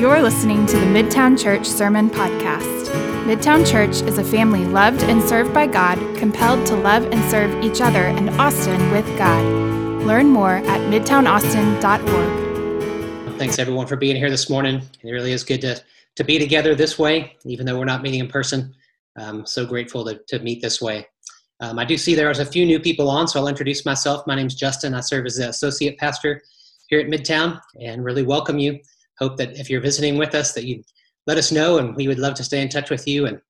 [0.00, 2.86] You're listening to the Midtown Church Sermon Podcast.
[3.26, 7.62] Midtown Church is a family loved and served by God, compelled to love and serve
[7.62, 9.44] each other and Austin with God.
[10.06, 13.38] Learn more at midtownaustin.org.
[13.38, 14.80] Thanks everyone for being here this morning.
[15.02, 15.78] It really is good to,
[16.16, 18.74] to be together this way, even though we're not meeting in person.
[19.18, 21.06] I'm so grateful to, to meet this way.
[21.60, 24.26] Um, I do see there's a few new people on, so I'll introduce myself.
[24.26, 24.94] My name is Justin.
[24.94, 26.40] I serve as the associate pastor
[26.88, 28.80] here at Midtown and really welcome you
[29.20, 30.82] hope that if you're visiting with us that you
[31.26, 33.40] let us know and we would love to stay in touch with you and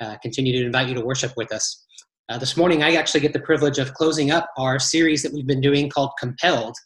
[0.00, 1.86] uh, continue to invite you to worship with us.
[2.28, 5.46] Uh, this morning i actually get the privilege of closing up our series that we've
[5.46, 6.76] been doing called compelled.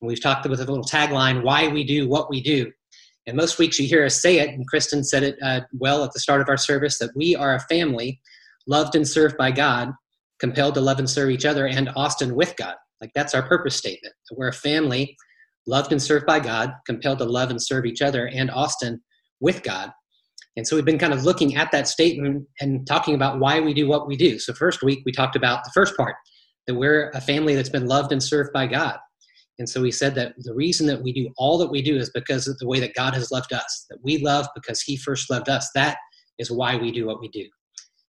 [0.00, 2.70] And we've talked with a little tagline why we do what we do.
[3.26, 6.12] And most weeks you hear us say it and kristen said it uh, well at
[6.12, 8.20] the start of our service that we are a family
[8.66, 9.92] loved and served by god
[10.38, 12.74] compelled to love and serve each other and austin with god.
[13.00, 15.16] Like that's our purpose statement we're a family
[15.66, 19.02] loved and served by God, compelled to love and serve each other, and Austin
[19.40, 19.90] with God.
[20.56, 23.74] And so we've been kind of looking at that statement and talking about why we
[23.74, 24.38] do what we do.
[24.38, 26.14] So, first week, we talked about the first part
[26.66, 28.98] that we're a family that's been loved and served by God.
[29.58, 32.10] And so we said that the reason that we do all that we do is
[32.10, 35.30] because of the way that God has loved us, that we love because He first
[35.30, 35.70] loved us.
[35.74, 35.98] That
[36.38, 37.46] is why we do what we do.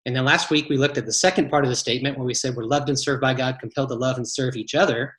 [0.06, 2.34] And then last week, we looked at the second part of the statement where we
[2.34, 5.14] said we're loved and served by God, compelled to love and serve each other.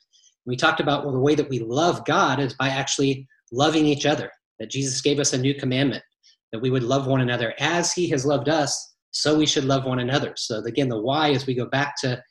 [0.45, 4.05] We talked about well, the way that we love God is by actually loving each
[4.05, 6.03] other, that Jesus gave us a new commandment,
[6.51, 9.85] that we would love one another as he has loved us, so we should love
[9.85, 10.33] one another.
[10.35, 12.21] So again, the why is we go back to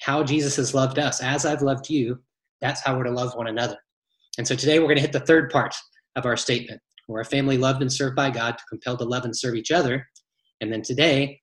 [0.00, 1.22] how Jesus has loved us.
[1.22, 2.18] As I've loved you,
[2.60, 3.76] that's how we're to love one another.
[4.36, 5.74] And so today we're going to hit the third part
[6.16, 6.80] of our statement.
[7.08, 10.06] We're a family loved and served by God, compelled to love and serve each other.
[10.60, 11.40] And then today,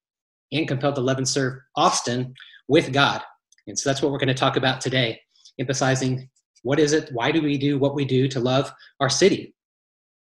[0.51, 2.33] and compelled to love and serve Austin
[2.67, 3.21] with God.
[3.67, 5.19] And so that's what we're going to talk about today
[5.59, 6.29] emphasizing
[6.63, 9.53] what is it, why do we do what we do to love our city.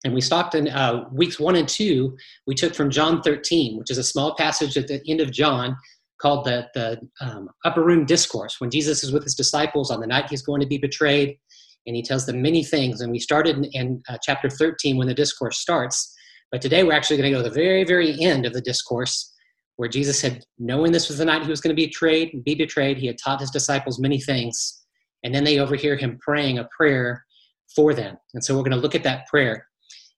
[0.04, 3.90] And we stopped in uh, weeks one and two, we took from John 13, which
[3.90, 5.76] is a small passage at the end of John
[6.20, 10.06] called the, the um, Upper Room Discourse, when Jesus is with his disciples on the
[10.06, 11.38] night he's going to be betrayed,
[11.86, 13.00] and he tells them many things.
[13.00, 16.14] And we started in, in uh, chapter 13 when the discourse starts.
[16.50, 19.32] But today we're actually going to go to the very, very end of the discourse
[19.76, 22.54] where Jesus had, knowing this was the night he was going to be betrayed, be
[22.54, 24.85] betrayed, he had taught his disciples many things
[25.26, 27.26] and then they overhear him praying a prayer
[27.74, 28.16] for them.
[28.32, 29.66] And so we're going to look at that prayer.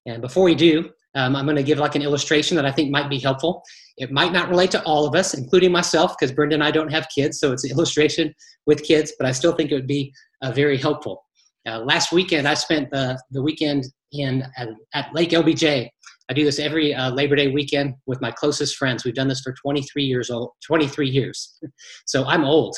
[0.04, 2.90] And before we do, um, I'm going to give like an illustration that I think
[2.90, 3.62] might be helpful.
[3.96, 6.92] It might not relate to all of us, including myself, because Brenda and I don't
[6.92, 8.34] have kids, so it's an illustration
[8.66, 11.24] with kids, but I still think it would be uh, very helpful.
[11.66, 15.88] Uh, last weekend, I spent the, the weekend in at, at Lake LBJ.
[16.28, 19.06] I do this every uh, Labor Day weekend with my closest friends.
[19.06, 21.58] We've done this for 23 years old, 23 years.
[22.06, 22.76] so I'm old.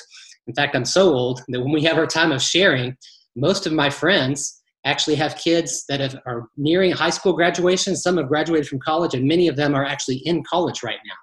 [0.51, 2.97] In fact, I'm so old that when we have our time of sharing,
[3.37, 7.95] most of my friends actually have kids that have, are nearing high school graduation.
[7.95, 11.15] Some have graduated from college, and many of them are actually in college right now.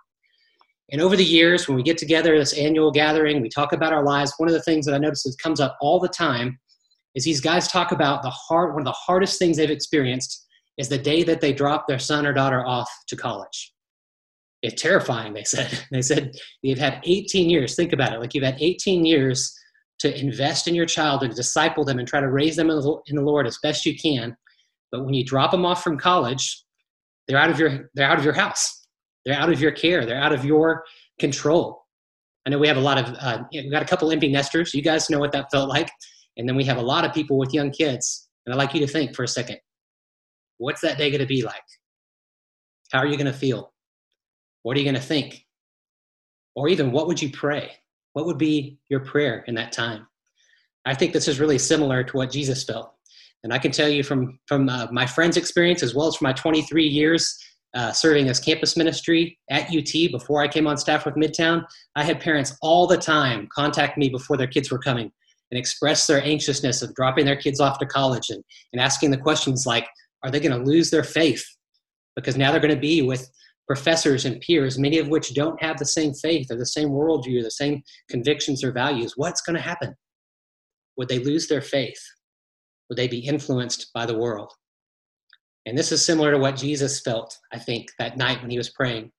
[0.93, 4.05] And over the years, when we get together, this annual gathering, we talk about our
[4.05, 4.33] lives.
[4.37, 6.57] One of the things that I notice that comes up all the time
[7.13, 10.87] is these guys talk about the hard, one of the hardest things they've experienced is
[10.87, 13.73] the day that they drop their son or daughter off to college
[14.61, 15.85] it's terrifying they said.
[15.91, 19.53] They said you've had 18 years think about it like you've had 18 years
[19.99, 23.21] to invest in your child and disciple them and try to raise them in the
[23.21, 24.35] lord as best you can
[24.91, 26.63] but when you drop them off from college
[27.27, 28.85] they're out of your they're out of your house.
[29.25, 30.05] They're out of your care.
[30.05, 30.83] They're out of your
[31.19, 31.83] control.
[32.45, 34.73] I know we have a lot of uh, we've got a couple empty nesters.
[34.73, 35.89] You guys know what that felt like.
[36.37, 38.29] And then we have a lot of people with young kids.
[38.45, 39.57] And i'd like you to think for a second
[40.59, 41.61] what's that day going to be like?
[42.91, 43.73] How are you going to feel
[44.67, 45.45] what are you going to think?
[46.53, 47.71] Or even, what would you pray?
[48.11, 50.05] What would be your prayer in that time?
[50.83, 52.93] I think this is really similar to what Jesus felt.
[53.45, 56.25] And I can tell you from, from uh, my friend's experience, as well as from
[56.25, 57.41] my 23 years
[57.77, 61.63] uh, serving as campus ministry at UT before I came on staff with Midtown,
[61.95, 65.09] I had parents all the time contact me before their kids were coming
[65.49, 69.17] and express their anxiousness of dropping their kids off to college and, and asking the
[69.17, 69.87] questions like,
[70.23, 71.45] are they going to lose their faith?
[72.17, 73.31] Because now they're going to be with
[73.67, 77.43] professors and peers, many of which don't have the same faith or the same worldview,
[77.43, 79.93] the same convictions or values, what's going to happen?
[80.95, 82.01] Would they lose their faith?
[82.89, 84.51] Would they be influenced by the world?
[85.65, 88.69] And this is similar to what Jesus felt, I think, that night when he was
[88.69, 89.11] praying,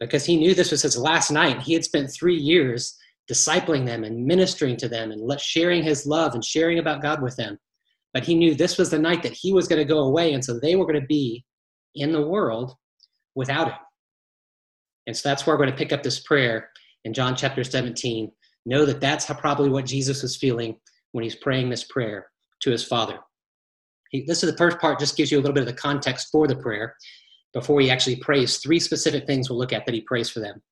[0.00, 1.60] because he knew this was his last night.
[1.60, 2.96] He had spent three years
[3.30, 7.36] discipling them and ministering to them and sharing his love and sharing about God with
[7.36, 7.58] them.
[8.14, 10.42] But he knew this was the night that he was going to go away, and
[10.42, 11.44] so they were going to be
[11.94, 12.74] in the world
[13.34, 13.76] without him.
[15.10, 16.70] And so that's where we're going to pick up this prayer
[17.04, 18.30] in John chapter 17.
[18.64, 20.76] Know that that's how probably what Jesus was feeling
[21.10, 22.28] when he's praying this prayer
[22.60, 23.18] to his Father.
[24.10, 26.28] He, this is the first part, just gives you a little bit of the context
[26.30, 26.94] for the prayer
[27.52, 28.58] before he actually prays.
[28.58, 30.62] Three specific things we'll look at that he prays for them.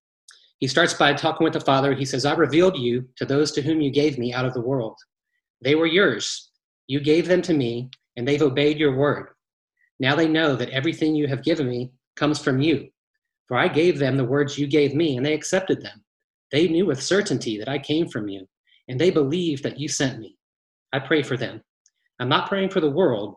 [0.60, 1.92] He starts by talking with the Father.
[1.92, 4.60] He says, I revealed you to those to whom you gave me out of the
[4.60, 4.96] world.
[5.62, 6.52] They were yours.
[6.86, 9.30] You gave them to me, and they've obeyed your word.
[9.98, 12.88] Now they know that everything you have given me comes from you.
[13.48, 16.04] For I gave them the words you gave me, and they accepted them.
[16.52, 18.46] They knew with certainty that I came from you,
[18.88, 20.36] and they believed that you sent me.
[20.92, 21.62] I pray for them.
[22.20, 23.36] I'm not praying for the world,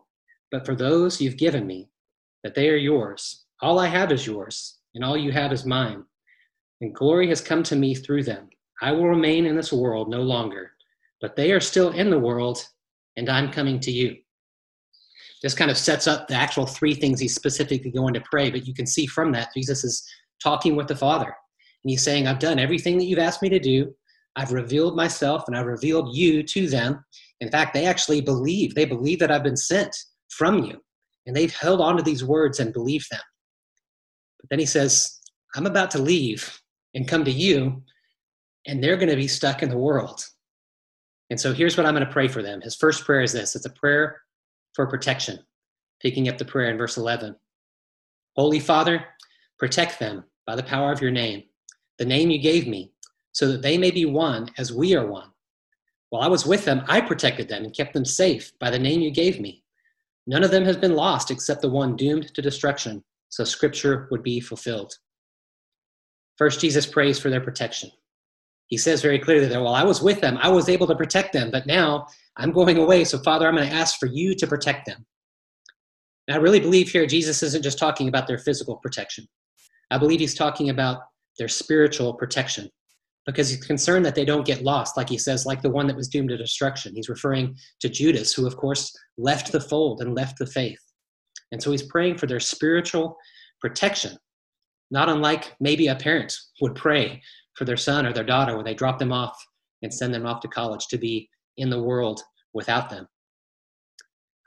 [0.50, 1.88] but for those you've given me,
[2.42, 3.44] that they are yours.
[3.60, 6.04] All I have is yours, and all you have is mine.
[6.80, 8.50] And glory has come to me through them.
[8.80, 10.72] I will remain in this world no longer,
[11.20, 12.66] but they are still in the world,
[13.16, 14.16] and I'm coming to you.
[15.42, 18.66] This kind of sets up the actual three things he's specifically going to pray, but
[18.66, 20.06] you can see from that Jesus is
[20.42, 21.26] talking with the Father.
[21.26, 23.92] And he's saying, I've done everything that you've asked me to do.
[24.36, 27.04] I've revealed myself and I've revealed you to them.
[27.40, 28.74] In fact, they actually believe.
[28.74, 29.96] They believe that I've been sent
[30.30, 30.80] from you.
[31.26, 33.20] And they've held on to these words and believed them.
[34.40, 35.20] But then he says,
[35.54, 36.60] I'm about to leave
[36.94, 37.82] and come to you,
[38.66, 40.24] and they're going to be stuck in the world.
[41.30, 42.60] And so here's what I'm going to pray for them.
[42.60, 44.20] His first prayer is this it's a prayer
[44.74, 45.38] for protection.
[46.00, 47.36] Picking up the prayer in verse 11
[48.36, 49.04] Holy Father,
[49.58, 51.44] protect them by the power of your name,
[51.98, 52.92] the name you gave me,
[53.32, 55.30] so that they may be one as we are one.
[56.10, 59.00] While I was with them, I protected them and kept them safe by the name
[59.00, 59.62] you gave me.
[60.26, 64.22] None of them has been lost except the one doomed to destruction, so scripture would
[64.22, 64.94] be fulfilled.
[66.36, 67.90] First, Jesus prays for their protection.
[68.66, 71.32] He says very clearly that while I was with them, I was able to protect
[71.32, 73.04] them, but now I'm going away.
[73.04, 75.04] So, Father, I'm going to ask for you to protect them.
[76.28, 79.26] And I really believe here Jesus isn't just talking about their physical protection.
[79.90, 81.00] I believe he's talking about
[81.38, 82.68] their spiritual protection
[83.26, 85.96] because he's concerned that they don't get lost, like he says, like the one that
[85.96, 86.94] was doomed to destruction.
[86.94, 90.80] He's referring to Judas, who, of course, left the fold and left the faith.
[91.52, 93.16] And so he's praying for their spiritual
[93.60, 94.16] protection,
[94.90, 97.22] not unlike maybe a parent would pray
[97.54, 99.36] for their son or their daughter when they drop them off
[99.82, 102.22] and send them off to college to be in the world
[102.52, 103.06] without them.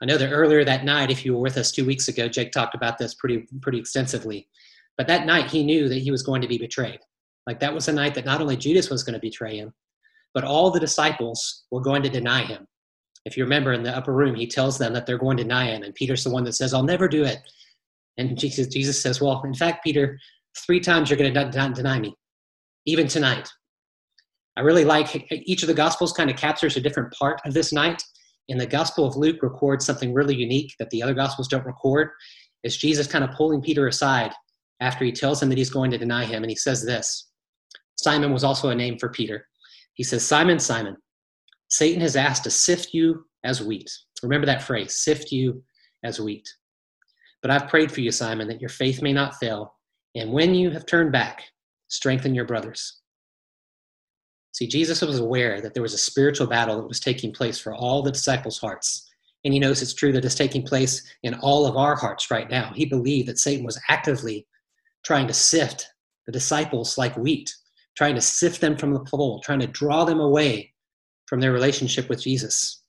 [0.02, 2.52] I know that earlier that night, if you were with us two weeks ago, Jake
[2.52, 4.48] talked about this pretty pretty extensively.
[4.98, 7.00] But that night, he knew that he was going to be betrayed.
[7.46, 9.72] Like that was a night that not only Judas was going to betray him,
[10.34, 12.66] but all the disciples were going to deny him.
[13.24, 15.66] If you remember in the upper room, he tells them that they're going to deny
[15.66, 17.38] him, and Peter's the one that says, "I'll never do it."
[18.18, 20.18] And Jesus, Jesus says, "Well, in fact, Peter,
[20.64, 22.14] three times you're going to deny me,
[22.84, 23.48] even tonight."
[24.56, 27.72] I really like each of the Gospels kind of captures a different part of this
[27.72, 28.02] night.
[28.48, 32.10] And the Gospel of Luke records something really unique that the other Gospels don't record.
[32.62, 34.32] Is Jesus kind of pulling Peter aside
[34.80, 37.28] after he tells him that he's going to deny him, and he says this.
[37.96, 39.46] Simon was also a name for Peter.
[39.94, 40.96] He says, Simon, Simon,
[41.68, 43.90] Satan has asked to sift you as wheat.
[44.22, 45.62] Remember that phrase, sift you
[46.04, 46.46] as wheat.
[47.42, 49.74] But I've prayed for you, Simon, that your faith may not fail.
[50.14, 51.42] And when you have turned back,
[51.88, 53.00] strengthen your brothers.
[54.56, 57.74] See, Jesus was aware that there was a spiritual battle that was taking place for
[57.74, 59.06] all the disciples' hearts.
[59.44, 62.48] And he knows it's true that it's taking place in all of our hearts right
[62.48, 62.72] now.
[62.74, 64.46] He believed that Satan was actively
[65.04, 65.86] trying to sift
[66.24, 67.54] the disciples like wheat,
[67.98, 70.72] trying to sift them from the fold, trying to draw them away
[71.26, 72.82] from their relationship with Jesus.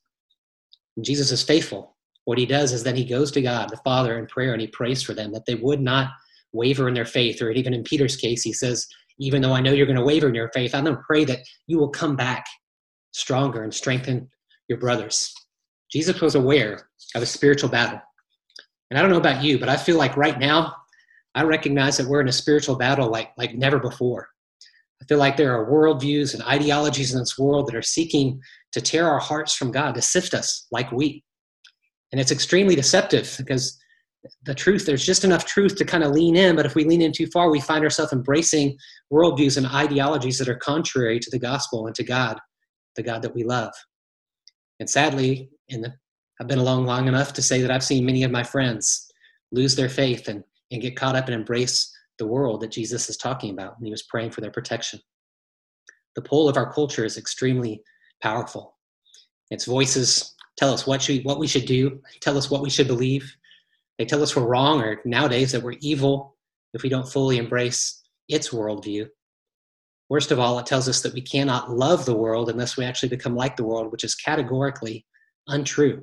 [0.96, 1.98] And Jesus is faithful.
[2.24, 4.68] What he does is that he goes to God, the Father, in prayer, and he
[4.68, 6.12] prays for them that they would not
[6.54, 7.42] waver in their faith.
[7.42, 10.28] Or even in Peter's case, he says, even though I know you're going to waver
[10.28, 12.46] in your faith, I'm going to pray that you will come back
[13.12, 14.28] stronger and strengthen
[14.68, 15.32] your brothers.
[15.90, 18.00] Jesus was aware of a spiritual battle.
[18.90, 20.74] And I don't know about you, but I feel like right now,
[21.34, 24.28] I recognize that we're in a spiritual battle like, like never before.
[25.00, 28.40] I feel like there are worldviews and ideologies in this world that are seeking
[28.72, 31.24] to tear our hearts from God, to sift us like wheat.
[32.10, 33.78] And it's extremely deceptive because
[34.44, 37.02] the truth, there's just enough truth to kind of lean in, but if we lean
[37.02, 38.76] in too far, we find ourselves embracing
[39.12, 42.38] worldviews and ideologies that are contrary to the gospel and to God,
[42.96, 43.72] the God that we love.
[44.80, 45.92] And sadly, in the,
[46.40, 49.10] I've been along long enough to say that I've seen many of my friends
[49.52, 53.16] lose their faith and, and get caught up and embrace the world that Jesus is
[53.16, 55.00] talking about and he was praying for their protection.
[56.16, 57.82] The pull of our culture is extremely
[58.22, 58.76] powerful.
[59.50, 62.88] Its voices tell us what, should, what we should do, tell us what we should
[62.88, 63.32] believe,
[63.98, 66.36] they tell us we're wrong or nowadays that we're evil
[66.72, 69.08] if we don't fully embrace its worldview.
[70.08, 73.10] Worst of all, it tells us that we cannot love the world unless we actually
[73.10, 75.04] become like the world, which is categorically
[75.48, 76.02] untrue.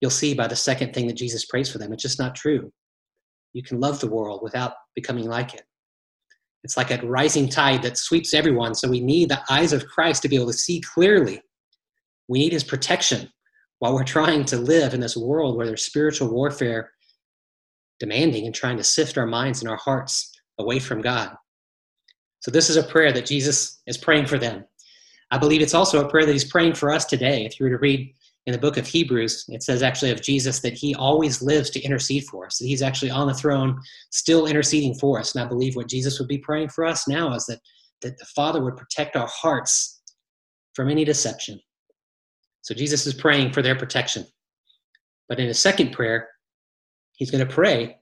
[0.00, 2.72] You'll see by the second thing that Jesus prays for them, it's just not true.
[3.52, 5.62] You can love the world without becoming like it.
[6.62, 10.22] It's like a rising tide that sweeps everyone, so we need the eyes of Christ
[10.22, 11.42] to be able to see clearly.
[12.28, 13.28] We need his protection
[13.80, 16.90] while we're trying to live in this world where there's spiritual warfare
[18.04, 21.34] demanding and trying to sift our minds and our hearts away from God.
[22.40, 24.64] So, this is a prayer that Jesus is praying for them.
[25.30, 27.46] I believe it's also a prayer that he's praying for us today.
[27.46, 28.14] If you were to read
[28.46, 31.80] in the book of Hebrews, it says actually of Jesus that he always lives to
[31.80, 33.80] intercede for us, that he's actually on the throne,
[34.10, 35.34] still interceding for us.
[35.34, 37.60] And I believe what Jesus would be praying for us now is that,
[38.02, 40.02] that the Father would protect our hearts
[40.74, 41.58] from any deception.
[42.60, 44.26] So Jesus is praying for their protection.
[45.28, 46.28] But in a second prayer,
[47.14, 47.98] he's going to pray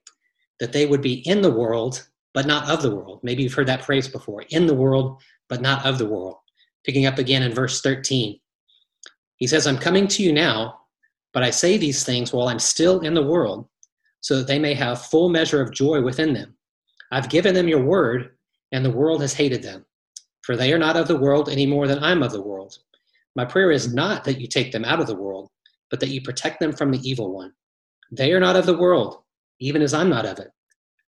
[0.60, 3.20] that they would be in the world, but not of the world.
[3.22, 6.36] Maybe you've heard that phrase before in the world, but not of the world.
[6.84, 8.38] Picking up again in verse 13.
[9.36, 10.80] He says, I'm coming to you now,
[11.32, 13.68] but I say these things while I'm still in the world,
[14.20, 16.56] so that they may have full measure of joy within them.
[17.10, 18.36] I've given them your word,
[18.70, 19.84] and the world has hated them,
[20.42, 22.78] for they are not of the world any more than I'm of the world.
[23.34, 25.50] My prayer is not that you take them out of the world,
[25.90, 27.52] but that you protect them from the evil one.
[28.12, 29.22] They are not of the world,
[29.58, 30.50] even as I'm not of it.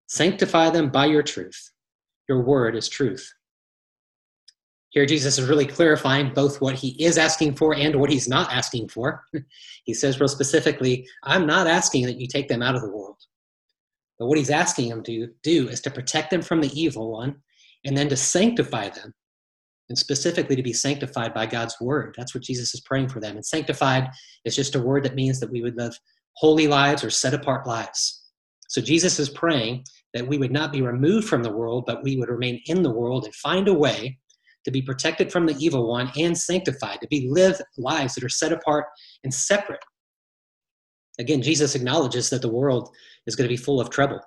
[0.08, 1.72] Sanctify them by your truth.
[2.30, 3.32] Your word is truth.
[4.92, 8.52] Here, Jesus is really clarifying both what he is asking for and what he's not
[8.54, 9.24] asking for.
[9.86, 13.18] he says, real specifically, I'm not asking that you take them out of the world.
[14.18, 17.36] But what he's asking them to do is to protect them from the evil one
[17.84, 19.14] and then to sanctify them,
[19.90, 22.16] and specifically to be sanctified by God's word.
[22.18, 23.36] That's what Jesus is praying for them.
[23.36, 24.10] And sanctified
[24.46, 25.98] is just a word that means that we would live
[26.36, 28.24] holy lives or set apart lives.
[28.68, 32.18] So Jesus is praying that we would not be removed from the world, but we
[32.18, 34.18] would remain in the world and find a way
[34.66, 38.30] to be protected from the evil one and sanctified, to be live lives that are
[38.30, 38.86] set apart
[39.24, 39.84] and separate.
[41.20, 42.90] Again, Jesus acknowledges that the world
[43.28, 44.20] is going to be full of trouble.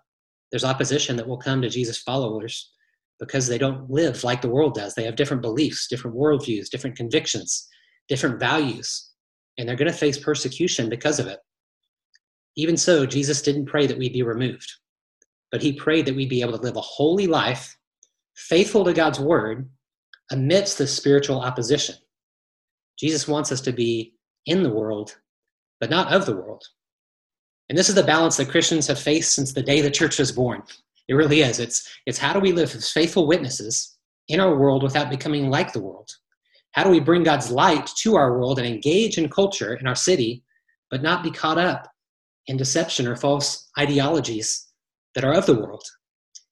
[0.53, 2.73] There's opposition that will come to Jesus' followers
[3.19, 4.95] because they don't live like the world does.
[4.95, 7.67] They have different beliefs, different worldviews, different convictions,
[8.09, 9.11] different values,
[9.59, 11.39] and they're going to face persecution because of it.
[12.57, 14.73] Even so, Jesus didn't pray that we be removed,
[15.53, 17.77] but he prayed that we be able to live a holy life,
[18.35, 19.69] faithful to God's word,
[20.31, 21.95] amidst the spiritual opposition.
[22.99, 24.15] Jesus wants us to be
[24.47, 25.17] in the world,
[25.81, 26.65] but not of the world.
[27.69, 30.33] And this is the balance that Christians have faced since the day the church was
[30.33, 30.63] born.
[31.09, 31.61] It really is.
[31.61, 33.97] It's, it's how do we live as faithful witnesses
[34.29, 36.11] in our world without becoming like the world?
[36.73, 39.95] How do we bring God's light to our world and engage in culture in our
[39.95, 40.43] city,
[40.91, 41.89] but not be caught up
[42.47, 44.67] in deception or false ideologies
[45.15, 45.85] that are of the world?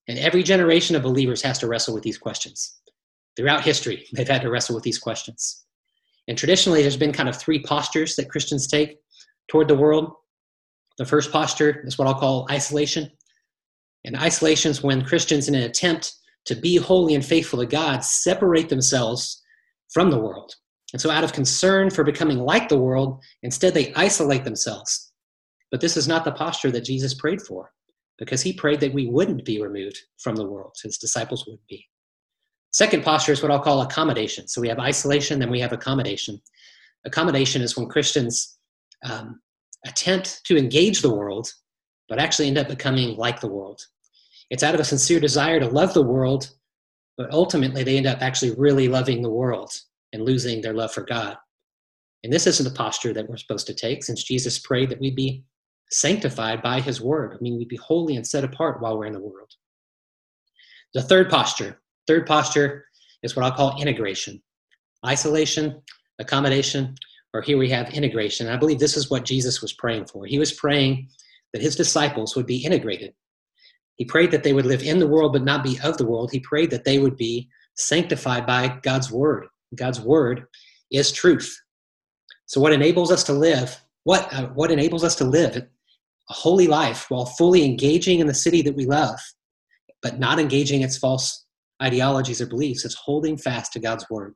[0.09, 2.79] And every generation of believers has to wrestle with these questions.
[3.37, 5.65] Throughout history, they've had to wrestle with these questions.
[6.29, 8.99] And traditionally, there's been kind of three postures that Christians take
[9.49, 10.13] toward the world.
[10.99, 13.11] The first posture is what I'll call isolation.
[14.05, 16.15] And isolation is when Christians, in an attempt
[16.47, 19.43] to be holy and faithful to God, separate themselves
[19.93, 20.55] from the world.
[20.93, 25.13] And so, out of concern for becoming like the world, instead they isolate themselves.
[25.75, 27.73] But this is not the posture that Jesus prayed for,
[28.17, 31.85] because he prayed that we wouldn't be removed from the world, his disciples would be.
[32.71, 34.47] Second posture is what I'll call accommodation.
[34.47, 36.41] So we have isolation, then we have accommodation.
[37.05, 38.57] Accommodation is when Christians
[39.03, 39.41] um,
[39.85, 41.53] attempt to engage the world,
[42.09, 43.81] but actually end up becoming like the world.
[44.51, 46.53] It's out of a sincere desire to love the world,
[47.19, 49.73] but ultimately they end up actually really loving the world
[50.13, 51.37] and losing their love for God.
[52.23, 55.17] And this isn't the posture that we're supposed to take since Jesus prayed that we'd
[55.17, 55.43] be
[55.91, 57.35] sanctified by his word.
[57.35, 59.51] I mean, we'd be holy and set apart while we're in the world.
[60.95, 62.85] The third posture Third posture
[63.23, 64.43] is what I'll call integration.
[65.07, 65.81] Isolation,
[66.19, 66.95] accommodation,
[67.33, 68.49] or here we have integration.
[68.49, 70.27] I believe this is what Jesus was praying for.
[70.27, 71.09] He was praying
[71.53, 73.15] that his disciples would be integrated.
[73.97, 76.31] He prayed that they would live in the world but not be of the world.
[76.33, 79.47] He prayed that they would be sanctified by God's word.
[79.75, 80.47] God's word
[80.91, 81.61] is truth.
[82.47, 85.57] So what enables us to live, what uh, what enables us to live
[86.31, 89.19] a holy life while fully engaging in the city that we love,
[90.03, 91.45] but not engaging its false
[91.83, 92.85] ideologies or beliefs.
[92.85, 94.35] It's holding fast to God's word,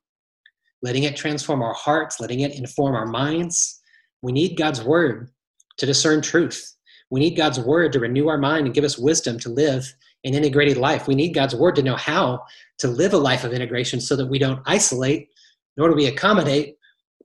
[0.82, 3.80] letting it transform our hearts, letting it inform our minds.
[4.20, 5.30] We need God's word
[5.78, 6.74] to discern truth.
[7.10, 9.90] We need God's word to renew our mind and give us wisdom to live
[10.24, 11.06] an integrated life.
[11.06, 12.42] We need God's word to know how
[12.78, 15.28] to live a life of integration so that we don't isolate,
[15.76, 16.74] nor do we accommodate,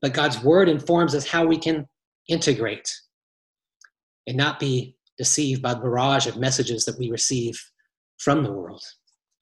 [0.01, 1.88] but God's word informs us how we can
[2.27, 2.93] integrate
[4.27, 7.61] and not be deceived by the barrage of messages that we receive
[8.17, 8.83] from the world.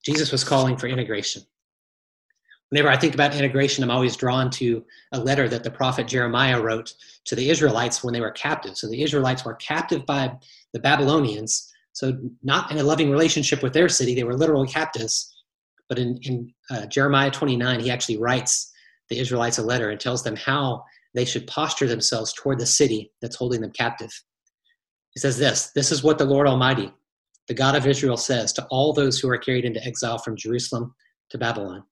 [0.04, 1.44] Jesus was calling for integration.
[2.70, 6.62] Whenever I think about integration, I'm always drawn to a letter that the prophet Jeremiah
[6.62, 6.94] wrote
[7.26, 8.78] to the Israelites when they were captive.
[8.78, 10.32] So the Israelites were captive by
[10.74, 15.36] the Babylonians, so not in a loving relationship with their city, they were literal captives.
[15.90, 18.72] But in, in uh, Jeremiah 29, he actually writes
[19.10, 23.12] the Israelites a letter and tells them how they should posture themselves toward the city
[23.22, 24.12] that's holding them captive.
[25.14, 26.92] He says this This is what the Lord Almighty,
[27.48, 30.94] the God of Israel, says to all those who are carried into exile from Jerusalem
[31.30, 31.84] to Babylon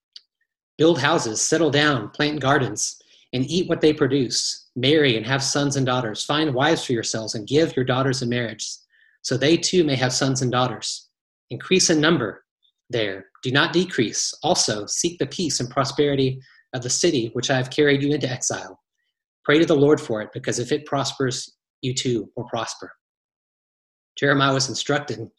[0.79, 3.01] Build houses, settle down, plant gardens,
[3.33, 4.69] and eat what they produce.
[4.77, 6.23] Marry and have sons and daughters.
[6.23, 8.65] Find wives for yourselves and give your daughters in marriage,
[9.21, 11.09] so they too may have sons and daughters.
[11.49, 12.45] Increase in number
[12.89, 13.25] there.
[13.43, 14.33] Do not decrease.
[14.41, 16.39] Also, seek the peace and prosperity
[16.73, 18.79] of the city which I have carried you into exile.
[19.45, 22.91] Pray to the Lord for it, because if it prospers, you too will prosper.
[24.17, 25.29] Jeremiah was instructed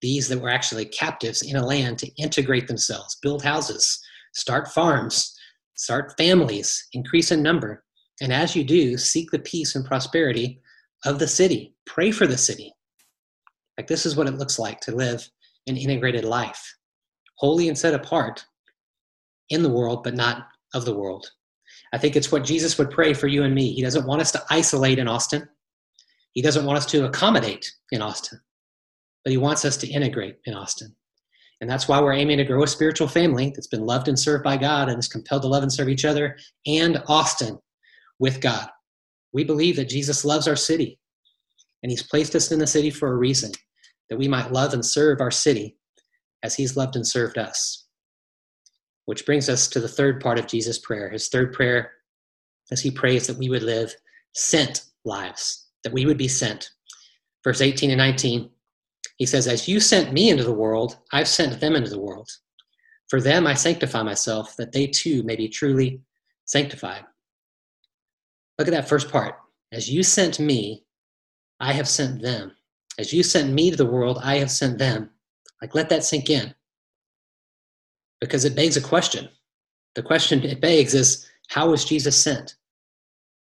[0.00, 4.00] these that were actually captives in a land to integrate themselves, build houses,
[4.34, 5.34] start farms,
[5.74, 7.84] start families, increase in number.
[8.20, 10.60] And as you do, seek the peace and prosperity
[11.04, 11.74] of the city.
[11.86, 12.72] Pray for the city.
[13.76, 15.28] Like this is what it looks like to live
[15.66, 16.74] an integrated life,
[17.36, 18.44] holy and set apart
[19.50, 21.30] in the world, but not of the world.
[21.92, 23.72] I think it's what Jesus would pray for you and me.
[23.72, 25.48] He doesn't want us to isolate in Austin.
[26.32, 28.40] He doesn't want us to accommodate in Austin,
[29.24, 30.94] but he wants us to integrate in Austin.
[31.60, 34.44] And that's why we're aiming to grow a spiritual family that's been loved and served
[34.44, 37.58] by God and is compelled to love and serve each other and Austin
[38.18, 38.68] with God.
[39.32, 40.98] We believe that Jesus loves our city
[41.82, 43.52] and he's placed us in the city for a reason
[44.08, 45.76] that we might love and serve our city
[46.42, 47.79] as he's loved and served us.
[49.10, 51.10] Which brings us to the third part of Jesus' prayer.
[51.10, 51.90] His third prayer,
[52.70, 53.92] as he prays that we would live
[54.34, 56.70] sent lives, that we would be sent.
[57.42, 58.48] Verse 18 and 19,
[59.16, 62.30] he says, As you sent me into the world, I've sent them into the world.
[63.08, 66.00] For them I sanctify myself, that they too may be truly
[66.44, 67.02] sanctified.
[68.60, 69.34] Look at that first part.
[69.72, 70.84] As you sent me,
[71.58, 72.52] I have sent them.
[72.96, 75.10] As you sent me to the world, I have sent them.
[75.60, 76.54] Like, let that sink in.
[78.20, 79.28] Because it begs a question.
[79.94, 82.54] The question it begs is how was Jesus sent?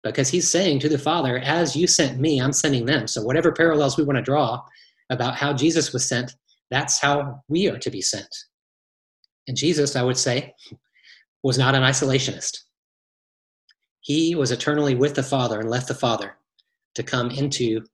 [0.03, 3.07] Because he's saying to the Father, as you sent me, I'm sending them.
[3.07, 4.63] So, whatever parallels we want to draw
[5.11, 6.37] about how Jesus was sent,
[6.71, 8.29] that's how we are to be sent.
[9.49, 10.55] And Jesus, I would say,
[11.43, 12.59] was not an isolationist.
[14.01, 16.37] He was eternally with the Father and left the Father
[16.95, 17.85] to come into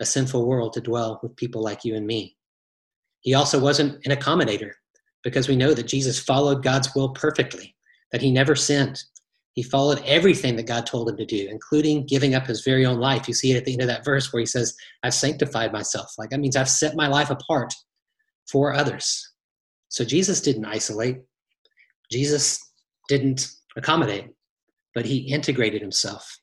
[0.00, 2.36] a sinful world to dwell with people like you and me.
[3.20, 4.72] He also wasn't an accommodator
[5.26, 7.74] because we know that Jesus followed God's will perfectly,
[8.12, 9.02] that he never sinned.
[9.54, 13.00] He followed everything that God told him to do, including giving up his very own
[13.00, 13.26] life.
[13.26, 16.12] You see it at the end of that verse where he says, I've sanctified myself.
[16.16, 17.74] Like that means I've set my life apart
[18.48, 19.32] for others.
[19.88, 21.16] So Jesus didn't isolate,
[22.08, 22.60] Jesus
[23.08, 24.28] didn't accommodate,
[24.94, 26.38] but he integrated himself.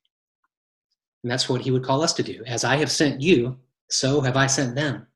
[1.24, 2.44] And that's what he would call us to do.
[2.46, 5.08] As I have sent you, so have I sent them.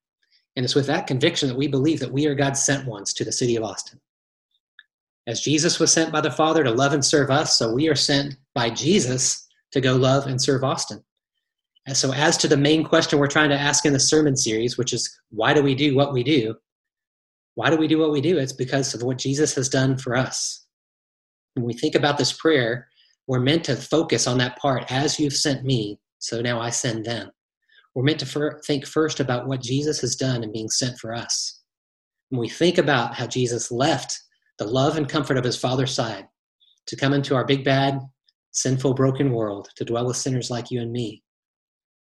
[0.57, 3.23] And it's with that conviction that we believe that we are God's sent ones to
[3.23, 4.01] the city of Austin.
[5.27, 7.95] As Jesus was sent by the Father to love and serve us, so we are
[7.95, 11.03] sent by Jesus to go love and serve Austin.
[11.85, 14.79] And so, as to the main question we're trying to ask in the sermon series,
[14.79, 16.55] which is why do we do what we do?
[17.53, 18.39] Why do we do what we do?
[18.39, 20.65] It's because of what Jesus has done for us.
[21.53, 22.87] When we think about this prayer,
[23.27, 27.05] we're meant to focus on that part as you've sent me, so now I send
[27.05, 27.31] them.
[27.97, 31.15] We're meant to for, think first about what Jesus has done in being sent for
[31.15, 31.61] us.
[32.29, 34.21] When we think about how Jesus left
[34.59, 36.27] the love and comfort of his Father's side
[36.85, 37.99] to come into our big, bad,
[38.51, 41.23] sinful, broken world to dwell with sinners like you and me,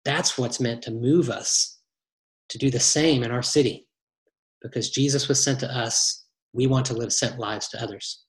[0.05, 1.79] that's what's meant to move us
[2.49, 3.87] to do the same in our city.
[4.63, 8.25] Because Jesus was sent to us, we want to live sent lives to others.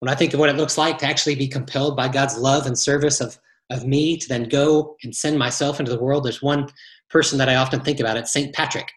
[0.00, 2.66] When I think of what it looks like to actually be compelled by God's love
[2.66, 3.38] and service of,
[3.70, 6.68] of me to then go and send myself into the world, there's one
[7.10, 8.16] person that I often think about.
[8.16, 8.54] It's St.
[8.54, 8.90] Patrick.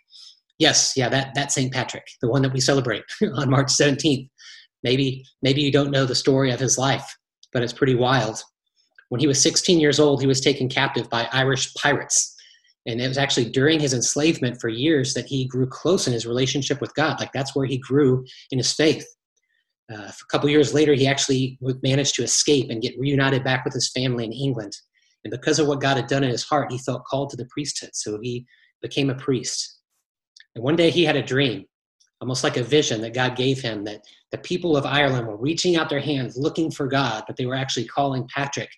[0.59, 1.71] Yes, yeah, that, that St.
[1.71, 3.03] Patrick, the one that we celebrate
[3.35, 4.27] on March 17th.
[4.83, 7.17] Maybe, maybe you don't know the story of his life,
[7.53, 8.43] but it's pretty wild.
[9.09, 12.35] When he was 16 years old, he was taken captive by Irish pirates.
[12.85, 16.25] And it was actually during his enslavement for years that he grew close in his
[16.25, 17.19] relationship with God.
[17.19, 19.05] Like that's where he grew in his faith.
[19.91, 23.73] Uh, a couple years later, he actually managed to escape and get reunited back with
[23.73, 24.73] his family in England.
[25.23, 27.47] And because of what God had done in his heart, he felt called to the
[27.49, 27.91] priesthood.
[27.93, 28.45] So he
[28.81, 29.79] became a priest.
[30.55, 31.65] And one day he had a dream,
[32.19, 35.75] almost like a vision that God gave him that the people of Ireland were reaching
[35.75, 38.69] out their hands looking for God, but they were actually calling Patrick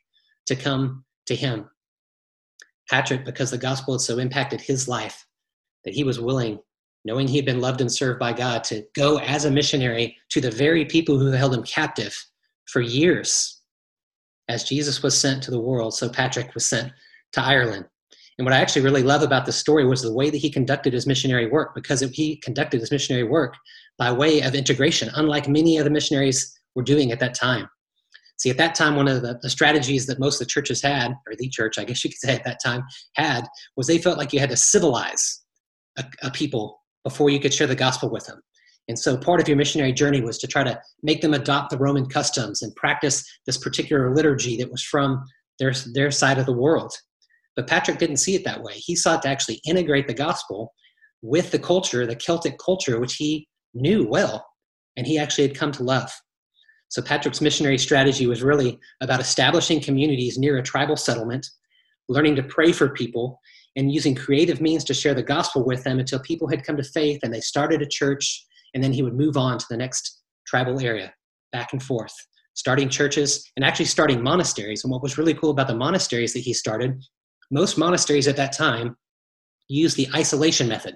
[0.45, 1.69] to come to him.
[2.89, 5.25] Patrick, because the gospel had so impacted his life
[5.85, 6.59] that he was willing
[7.05, 10.41] knowing he had been loved and served by God, to go as a missionary to
[10.41, 12.15] the very people who held him captive
[12.67, 13.61] for years.
[14.47, 16.91] As Jesus was sent to the world, so Patrick was sent
[17.33, 17.85] to Ireland.
[18.37, 20.93] And what I actually really love about this story was the way that he conducted
[20.93, 23.55] his missionary work, because he conducted his missionary work
[23.97, 27.69] by way of integration, unlike many of the missionaries were doing at that time.
[28.37, 31.11] See, at that time, one of the, the, strategies that most of the churches had,
[31.27, 32.83] or the church, I guess you could say at that time,
[33.15, 35.41] had, was they felt like you had to civilize
[35.97, 36.78] a, a people
[37.09, 38.39] before you could share the gospel with them.
[38.87, 41.77] And so part of your missionary journey was to try to make them adopt the
[41.77, 45.23] Roman customs and practice this particular liturgy that was from
[45.59, 46.91] their, their side of the world.
[47.55, 48.73] But Patrick didn't see it that way.
[48.73, 50.73] He sought to actually integrate the gospel
[51.21, 54.47] with the culture, the Celtic culture, which he knew well,
[54.97, 56.11] and he actually had come to love.
[56.87, 61.45] So Patrick's missionary strategy was really about establishing communities near a tribal settlement,
[62.07, 63.39] learning to pray for people,
[63.75, 66.83] and using creative means to share the gospel with them until people had come to
[66.83, 70.21] faith and they started a church, and then he would move on to the next
[70.45, 71.13] tribal area,
[71.51, 72.13] back and forth,
[72.55, 74.83] starting churches and actually starting monasteries.
[74.83, 77.01] And what was really cool about the monasteries that he started,
[77.51, 78.95] most monasteries at that time
[79.67, 80.95] used the isolation method.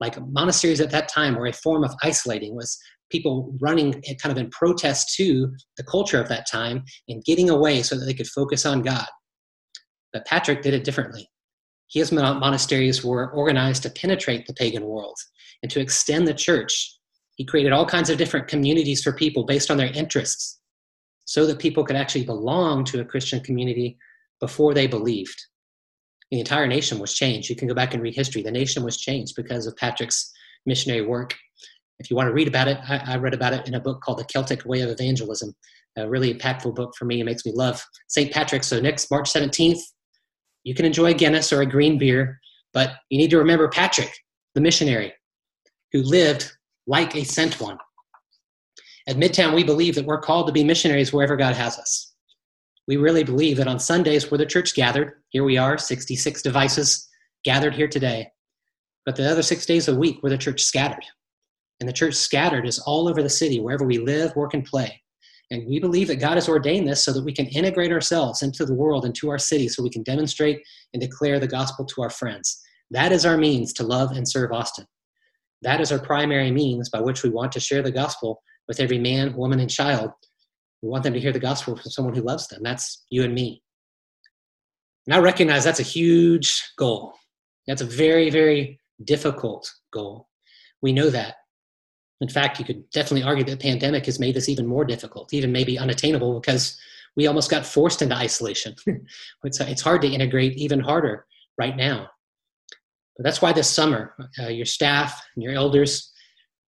[0.00, 2.78] Like monasteries at that time were a form of isolating, was
[3.10, 7.82] people running kind of in protest to the culture of that time and getting away
[7.82, 9.06] so that they could focus on God.
[10.12, 11.28] But Patrick did it differently.
[11.88, 15.16] His monasteries were organized to penetrate the pagan world
[15.62, 16.96] and to extend the church.
[17.36, 20.60] He created all kinds of different communities for people based on their interests
[21.24, 23.98] so that people could actually belong to a Christian community
[24.40, 25.36] before they believed.
[26.30, 27.48] The entire nation was changed.
[27.48, 28.42] You can go back and read history.
[28.42, 30.32] The nation was changed because of Patrick's
[30.66, 31.34] missionary work
[31.98, 34.00] if you want to read about it, I, I, read about it in a book
[34.00, 35.54] called The Celtic Way of Evangelism,
[35.96, 37.20] a really impactful book for me.
[37.20, 38.32] It makes me love St.
[38.32, 38.64] Patrick.
[38.64, 39.80] So next March 17th,
[40.66, 42.40] you can enjoy Guinness or a green beer,
[42.74, 44.12] but you need to remember Patrick,
[44.56, 45.14] the missionary,
[45.92, 46.50] who lived
[46.88, 47.78] like a sent one.
[49.06, 52.14] At Midtown, we believe that we're called to be missionaries wherever God has us.
[52.88, 57.08] We really believe that on Sundays where the church gathered, here we are, 66 devices
[57.44, 58.28] gathered here today,
[59.04, 61.04] but the other six days a week where the church scattered
[61.78, 65.00] and the church scattered is all over the city, wherever we live, work, and play.
[65.50, 68.64] And we believe that God has ordained this so that we can integrate ourselves into
[68.64, 70.60] the world, into our city, so we can demonstrate
[70.92, 72.60] and declare the gospel to our friends.
[72.90, 74.86] That is our means to love and serve Austin.
[75.62, 78.98] That is our primary means by which we want to share the gospel with every
[78.98, 80.10] man, woman, and child.
[80.82, 82.60] We want them to hear the gospel from someone who loves them.
[82.62, 83.62] That's you and me.
[85.06, 87.14] And I recognize that's a huge goal.
[87.66, 90.28] That's a very, very difficult goal.
[90.82, 91.36] We know that.
[92.20, 95.32] In fact, you could definitely argue that the pandemic has made this even more difficult,
[95.34, 96.78] even maybe unattainable, because
[97.14, 98.74] we almost got forced into isolation.
[99.44, 101.26] it's, it's hard to integrate even harder
[101.58, 102.08] right now.
[103.16, 106.12] But that's why this summer, uh, your staff and your elders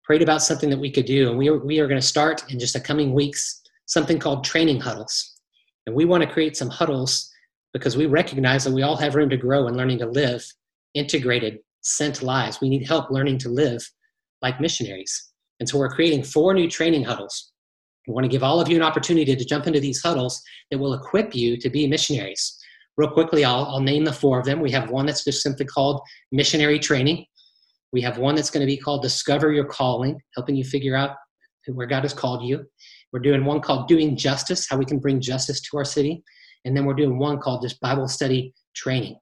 [0.03, 1.29] prayed about something that we could do.
[1.29, 4.43] And we are, we are going to start in just the coming weeks something called
[4.43, 5.39] training huddles.
[5.85, 7.29] And we want to create some huddles
[7.73, 10.45] because we recognize that we all have room to grow in learning to live
[10.93, 12.59] integrated, sent lives.
[12.61, 13.87] We need help learning to live
[14.41, 15.30] like missionaries.
[15.61, 17.51] And so we're creating four new training huddles.
[18.07, 20.79] We want to give all of you an opportunity to jump into these huddles that
[20.79, 22.57] will equip you to be missionaries.
[22.97, 24.59] Real quickly, I'll, I'll name the four of them.
[24.59, 27.27] We have one that's just simply called missionary training.
[27.93, 31.15] We have one that's going to be called Discover Your Calling, helping you figure out
[31.67, 32.65] where God has called you.
[33.13, 36.23] We're doing one called Doing Justice, how we can bring justice to our city.
[36.65, 39.15] And then we're doing one called just Bible Study Training.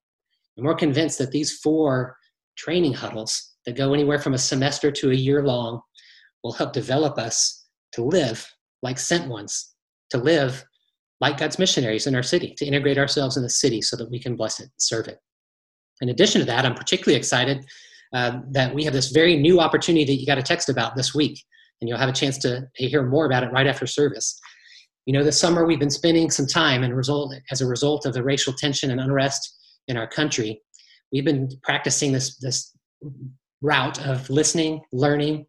[0.56, 2.16] And we're convinced that these four
[2.58, 5.82] training huddles that go anywhere from a semester to a year long
[6.44, 8.48] will help develop us to live
[8.82, 9.74] like sent ones,
[10.12, 10.64] to live
[11.22, 14.20] like God's missionaries in our city, to integrate ourselves in the city so that we
[14.20, 15.20] can bless it and serve it.
[16.02, 17.66] In addition to that, I'm particularly excited
[18.14, 21.14] uh, that we have this very new opportunity that you got a text about this
[21.14, 21.44] week,
[21.82, 24.40] and you'll have a chance to hear more about it right after service.
[25.06, 28.14] You know, this summer we've been spending some time, and result as a result of
[28.14, 30.62] the racial tension and unrest in our country,
[31.12, 32.76] we've been practicing this this
[33.62, 35.46] route of listening, learning,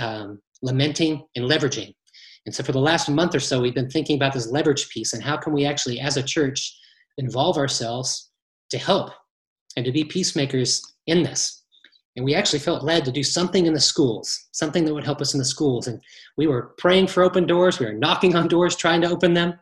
[0.00, 1.94] um, lamenting, and leveraging.
[2.46, 5.12] And so for the last month or so, we've been thinking about this leverage piece
[5.12, 6.76] and how can we actually, as a church,
[7.16, 8.30] involve ourselves
[8.70, 9.10] to help
[9.76, 11.62] and to be peacemakers in this.
[12.16, 15.20] And we actually felt led to do something in the schools, something that would help
[15.20, 15.88] us in the schools.
[15.88, 16.00] And
[16.36, 17.78] we were praying for open doors.
[17.78, 19.54] We were knocking on doors, trying to open them.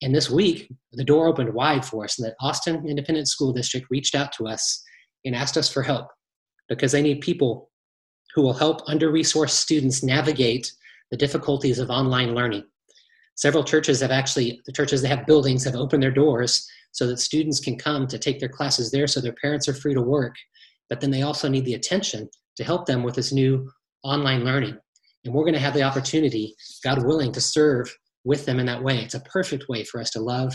[0.00, 3.86] And this week, the door opened wide for us, and the Austin Independent School District
[3.88, 4.82] reached out to us
[5.24, 6.08] and asked us for help
[6.68, 7.70] because they need people
[8.34, 10.72] who will help under resourced students navigate
[11.10, 12.64] the difficulties of online learning.
[13.36, 17.18] Several churches have actually, the churches that have buildings have opened their doors so that
[17.18, 20.34] students can come to take their classes there so their parents are free to work.
[20.88, 23.70] But then they also need the attention to help them with this new
[24.02, 24.76] online learning.
[25.24, 28.82] And we're going to have the opportunity, God willing, to serve with them in that
[28.82, 28.98] way.
[28.98, 30.54] It's a perfect way for us to love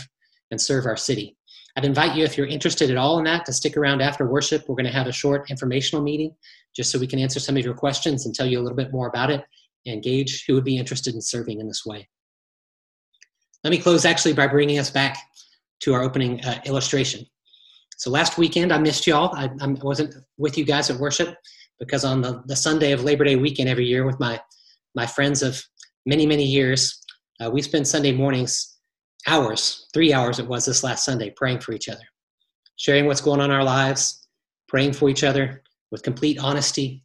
[0.50, 1.36] and serve our city.
[1.76, 4.68] I'd invite you, if you're interested at all in that, to stick around after worship.
[4.68, 6.34] We're going to have a short informational meeting
[6.74, 8.92] just so we can answer some of your questions and tell you a little bit
[8.92, 9.44] more about it
[9.86, 12.08] and gauge who would be interested in serving in this way.
[13.64, 15.18] Let me close actually by bringing us back
[15.80, 17.24] to our opening uh, illustration.
[17.96, 19.34] So last weekend, I missed y'all.
[19.34, 21.36] I, I, wasn't with you guys at worship
[21.80, 24.40] because on the, the Sunday of Labor Day weekend every year with my,
[24.94, 25.60] my friends of
[26.06, 27.02] many, many years,
[27.40, 28.77] uh, we spend Sunday mornings,
[29.28, 32.02] hours, three hours it was this last Sunday, praying for each other,
[32.76, 34.26] sharing what's going on in our lives,
[34.66, 37.02] praying for each other with complete honesty,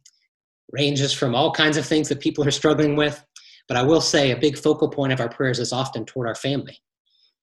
[0.72, 3.24] ranges from all kinds of things that people are struggling with.
[3.68, 6.34] But I will say a big focal point of our prayers is often toward our
[6.34, 6.78] family.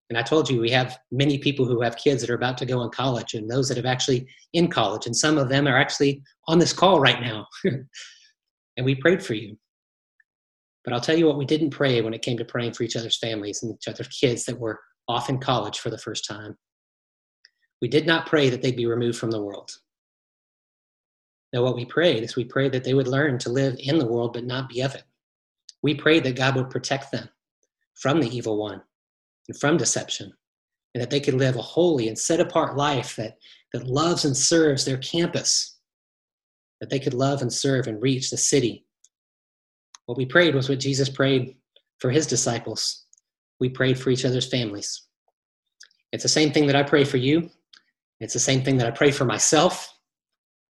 [0.10, 2.65] And I told you we have many people who have kids that are about to
[2.65, 5.06] go in college and those that have actually in college.
[5.06, 7.48] And some of them are actually on this call right now.
[7.63, 9.58] and we prayed for you.
[10.84, 12.96] But I'll tell you what we didn't pray when it came to praying for each
[12.96, 16.58] other's families and each other's kids that were off in college for the first time.
[17.82, 19.72] We did not pray that they'd be removed from the world.
[21.54, 24.08] Now, what we prayed is we prayed that they would learn to live in the
[24.08, 25.04] world but not be of it.
[25.84, 27.28] We prayed that God would protect them
[27.96, 28.82] from the evil one
[29.48, 30.32] and from deception,
[30.94, 33.38] and that they could live a holy and set apart life that,
[33.74, 35.78] that loves and serves their campus,
[36.80, 38.86] that they could love and serve and reach the city.
[40.12, 41.56] What we prayed was what Jesus prayed
[42.00, 43.06] for his disciples.
[43.62, 45.04] We prayed for each other's families.
[46.12, 47.50] It's the same thing that I pray for you.
[48.19, 49.89] It's the same thing that I pray for myself.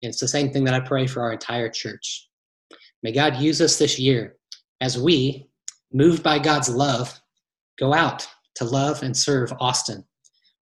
[0.03, 2.29] It's the same thing that I pray for our entire church.
[3.03, 4.37] May God use us this year
[4.83, 5.48] as we,
[5.90, 7.18] moved by God's love,
[7.79, 10.05] go out to love and serve Austin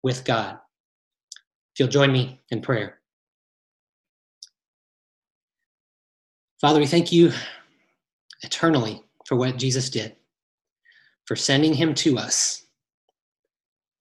[0.04, 0.60] with God.
[1.74, 3.00] If you'll join me in prayer.
[6.62, 7.32] Father, we thank you
[8.42, 10.16] eternally for what Jesus did,
[11.26, 12.66] for sending him to us.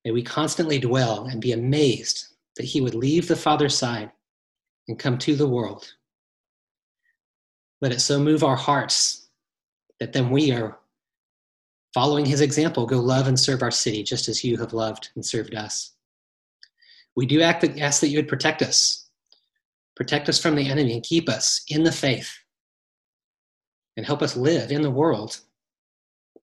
[0.05, 4.11] May we constantly dwell and be amazed that he would leave the Father's side
[4.89, 5.93] and come to the world.
[7.81, 9.29] Let it so move our hearts
[9.99, 10.79] that then we are
[11.93, 15.25] following his example, go love and serve our city just as you have loved and
[15.25, 15.93] served us.
[17.17, 19.09] We do ask that you would protect us,
[19.97, 22.39] protect us from the enemy, and keep us in the faith,
[23.97, 25.41] and help us live in the world,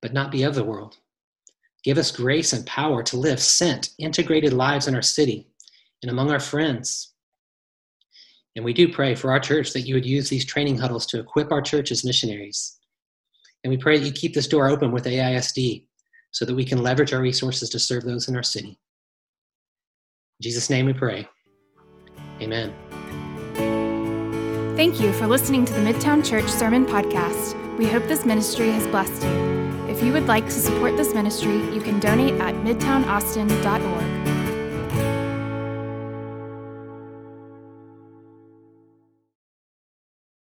[0.02, 0.98] but not be of the world.
[1.84, 5.48] Give us grace and power to live sent, integrated lives in our city
[6.02, 7.13] and among our friends
[8.56, 11.20] and we do pray for our church that you would use these training huddles to
[11.20, 12.78] equip our church as missionaries.
[13.63, 15.86] And we pray that you keep this door open with AISD
[16.32, 18.70] so that we can leverage our resources to serve those in our city.
[18.70, 21.28] In Jesus' name we pray.
[22.42, 22.74] Amen.
[24.75, 27.77] Thank you for listening to the Midtown Church Sermon Podcast.
[27.77, 29.29] We hope this ministry has blessed you.
[29.88, 34.33] If you would like to support this ministry, you can donate at midtownaustin.org.